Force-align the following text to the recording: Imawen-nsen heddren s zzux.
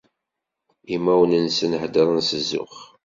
Imawen-nsen 0.95 1.71
heddren 1.81 2.19
s 2.23 2.29
zzux. 2.47 2.77